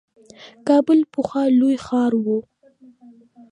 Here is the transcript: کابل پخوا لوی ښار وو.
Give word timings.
کابل 0.67 0.99
پخوا 1.13 1.43
لوی 1.59 1.75
ښار 1.85 2.11
وو. 2.23 2.37